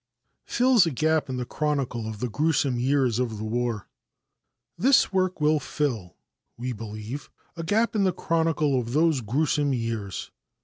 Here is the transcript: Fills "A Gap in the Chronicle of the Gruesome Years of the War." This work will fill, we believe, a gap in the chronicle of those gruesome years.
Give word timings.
Fills 0.47 0.87
"A 0.87 0.89
Gap 0.89 1.29
in 1.29 1.37
the 1.37 1.45
Chronicle 1.45 2.07
of 2.07 2.21
the 2.21 2.27
Gruesome 2.27 2.79
Years 2.79 3.19
of 3.19 3.37
the 3.37 3.43
War." 3.43 3.87
This 4.75 5.13
work 5.13 5.39
will 5.39 5.59
fill, 5.59 6.15
we 6.57 6.73
believe, 6.73 7.29
a 7.55 7.63
gap 7.63 7.95
in 7.95 8.03
the 8.03 8.11
chronicle 8.11 8.79
of 8.79 8.93
those 8.93 9.21
gruesome 9.21 9.73
years. 9.75 10.31